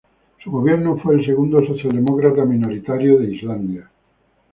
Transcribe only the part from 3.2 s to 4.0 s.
Islandia.